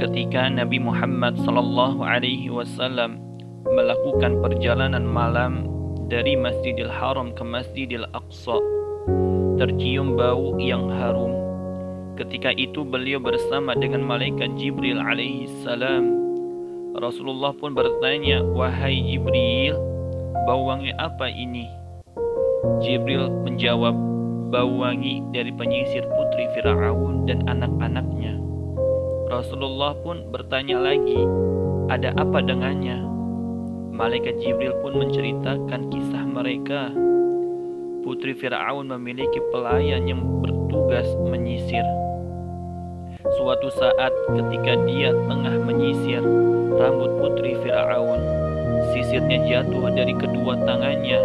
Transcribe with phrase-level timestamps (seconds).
[0.00, 3.20] ketika Nabi Muhammad sallallahu alaihi wasallam
[3.68, 5.68] melakukan perjalanan malam
[6.08, 8.56] dari Masjidil Haram ke Masjidil Aqsa
[9.60, 11.36] tercium bau yang harum.
[12.16, 16.16] Ketika itu beliau bersama dengan malaikat Jibril alaihi salam.
[16.96, 19.76] Rasulullah pun bertanya wahai Jibril
[20.48, 21.68] bau wangi apa ini?
[22.80, 23.92] Jibril menjawab
[24.48, 28.49] bau wangi dari penyisir putri Firaun dan anak-anaknya
[29.30, 31.22] Rasulullah pun bertanya lagi,
[31.86, 32.98] ada apa dengannya?
[33.94, 36.90] Malaikat Jibril pun menceritakan kisah mereka.
[38.02, 41.86] Putri Firaun memiliki pelayan yang bertugas menyisir.
[43.38, 46.26] Suatu saat ketika dia tengah menyisir
[46.74, 48.18] rambut putri Firaun,
[48.90, 51.22] sisirnya jatuh dari kedua tangannya.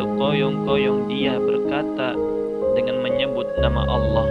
[0.00, 2.16] Sekoyong-koyong dia berkata
[2.72, 4.26] dengan menyebut nama Allah.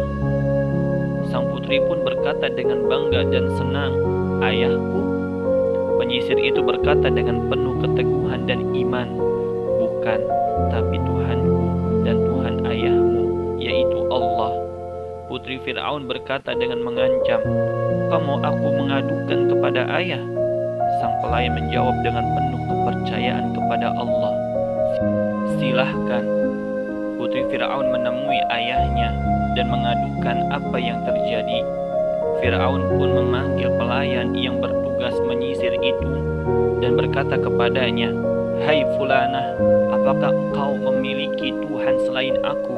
[1.65, 3.97] Putri pun berkata dengan bangga dan senang,
[4.37, 5.01] "Ayahku."
[5.97, 9.09] Penyisir itu berkata dengan penuh keteguhan dan iman,
[9.81, 10.19] "Bukan,
[10.69, 11.65] tapi Tuhanku
[12.05, 14.53] dan Tuhan ayahmu, yaitu Allah."
[15.25, 17.41] Putri Firaun berkata dengan mengancam,
[18.13, 20.21] "Kamu aku mengadukan kepada ayah?"
[21.01, 24.33] Sang pelayan menjawab dengan penuh kepercayaan kepada Allah,
[25.57, 26.29] "Silahkan."
[27.17, 31.63] Putri Firaun menemui ayahnya dan mengadukan apa yang terjadi.
[32.43, 36.11] Firaun pun memanggil pelayan yang bertugas menyisir itu
[36.83, 38.11] dan berkata kepadanya,
[38.67, 39.55] "Hai Fulana,
[39.95, 42.75] apakah engkau memiliki Tuhan selain aku?"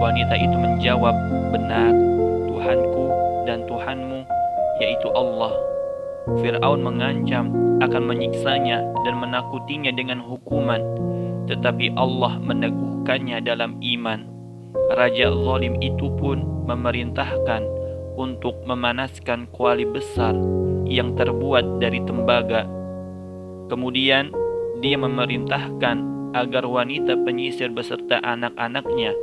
[0.00, 1.16] Wanita itu menjawab,
[1.52, 1.92] "Benar,
[2.48, 3.04] Tuhanku
[3.48, 4.24] dan Tuhanmu,
[4.80, 5.52] yaitu Allah."
[6.40, 10.84] Firaun mengancam akan menyiksanya dan menakutinya dengan hukuman,
[11.48, 14.39] tetapi Allah meneguhkannya dalam iman.
[14.74, 17.62] Raja zalim itu pun memerintahkan
[18.18, 20.34] untuk memanaskan kuali besar
[20.86, 22.66] yang terbuat dari tembaga.
[23.70, 24.34] Kemudian
[24.82, 25.96] dia memerintahkan
[26.34, 29.14] agar wanita penyisir beserta anak-anaknya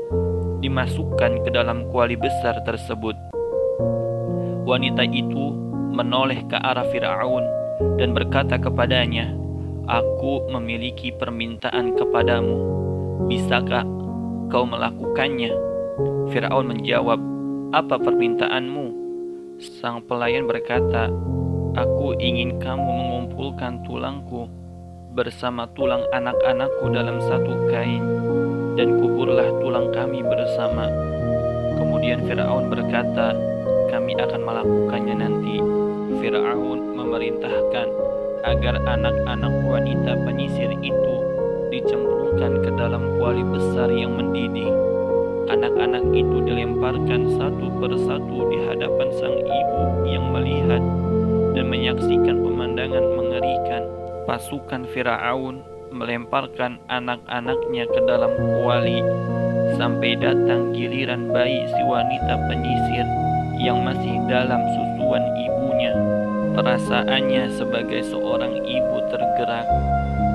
[0.60, 3.16] dimasukkan ke dalam kuali besar tersebut.
[4.68, 5.56] Wanita itu
[5.96, 7.46] menoleh ke arah Firaun
[7.96, 9.32] dan berkata kepadanya,
[9.88, 12.58] "Aku memiliki permintaan kepadamu.
[13.32, 13.97] Bisakah
[14.48, 15.52] kau melakukannya?
[16.32, 17.20] Firaun menjawab,
[17.76, 18.86] "Apa permintaanmu?"
[19.58, 21.10] Sang pelayan berkata,
[21.74, 24.48] "Aku ingin kamu mengumpulkan tulangku
[25.18, 28.04] bersama tulang anak-anakku dalam satu kain,
[28.78, 30.90] dan kuburlah tulang kami bersama."
[31.78, 33.34] Kemudian Firaun berkata,
[33.90, 35.56] "Kami akan melakukannya nanti."
[36.18, 37.88] Firaun memerintahkan
[38.48, 40.97] agar anak-anak wanita penyisir itu
[43.28, 44.72] kuali besar yang mendidih.
[45.52, 50.80] Anak-anak itu dilemparkan satu persatu di hadapan sang ibu yang melihat
[51.52, 53.84] dan menyaksikan pemandangan mengerikan.
[54.32, 55.60] Pasukan Firaun
[55.92, 58.32] melemparkan anak-anaknya ke dalam
[58.64, 59.04] kuali
[59.76, 63.04] sampai datang giliran bayi si wanita penyisir
[63.60, 65.92] yang masih dalam susuan ibunya.
[66.56, 69.68] Perasaannya sebagai seorang ibu tergerak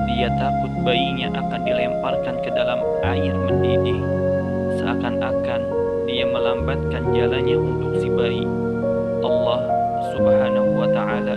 [0.07, 4.01] dia takut bayinya akan dilemparkan ke dalam air mendidih.
[4.79, 5.61] Seakan-akan
[6.09, 8.45] dia melambatkan jalannya untuk si bayi.
[9.23, 9.61] Allah
[10.11, 11.35] Subhanahu wa taala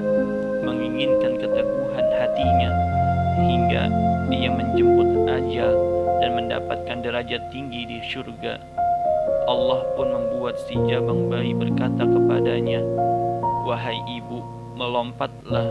[0.67, 2.71] menginginkan keteguhan hatinya
[3.47, 3.83] hingga
[4.27, 5.73] dia menjemput ajal
[6.19, 8.59] dan mendapatkan derajat tinggi di surga.
[9.47, 12.83] Allah pun membuat si jabang bayi berkata kepadanya,
[13.63, 14.43] "Wahai ibu,
[14.77, 15.71] melompatlah.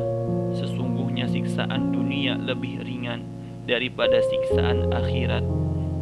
[0.57, 0.84] Sesungguhnya
[1.29, 3.25] siksaan dunia lebih ringan
[3.65, 5.43] daripada siksaan akhirat.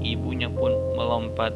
[0.04, 1.56] Ibunya pun melompat.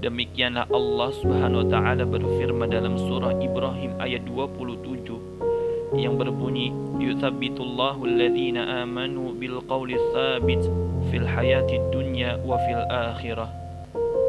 [0.00, 8.82] Demikianlah Allah Subhanahu wa taala berfirman dalam surah Ibrahim ayat 27 yang berbunyi yuthabbitullahu alladhina
[8.82, 10.60] amanu bil qawli tsabit
[11.08, 13.48] fil hayati dunya wa fil akhirah.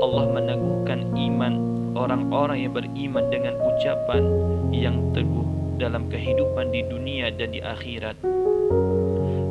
[0.03, 1.53] Allah meneguhkan iman
[1.95, 4.23] orang-orang yang beriman dengan ucapan
[4.69, 5.47] yang teguh
[5.79, 8.15] dalam kehidupan di dunia dan di akhirat.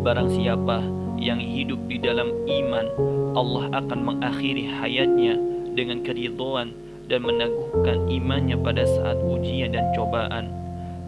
[0.04, 0.84] Barang siapa
[1.16, 2.86] yang hidup di dalam iman,
[3.32, 5.32] Allah akan mengakhiri hayatnya
[5.72, 6.76] dengan keridhaan
[7.08, 10.52] dan meneguhkan imannya pada saat ujian dan cobaan.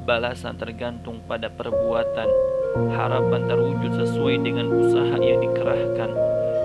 [0.09, 2.29] Balasan tergantung pada perbuatan.
[2.97, 6.11] Harapan terwujud sesuai dengan usaha yang dikerahkan.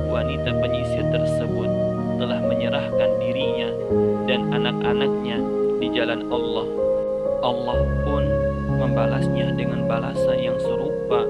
[0.07, 1.67] Wanita penyisir tersebut
[2.15, 3.75] telah menyerahkan dirinya
[4.23, 5.35] dan anak-anaknya
[5.83, 6.67] di jalan Allah.
[7.43, 8.23] Allah pun
[8.79, 11.27] membalasnya dengan balasan yang serupa lupa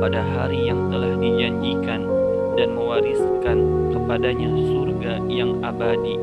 [0.00, 2.08] pada hari yang telah dijanjikan
[2.56, 3.58] dan mewariskan
[3.92, 6.16] kepadanya surga yang abadi.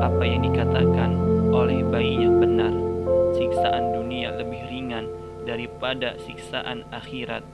[0.00, 1.12] Apa yang dikatakan
[1.52, 2.72] oleh bayinya benar,
[3.36, 5.12] siksaan dunia lebih ringan
[5.44, 7.44] daripada siksaan akhirat.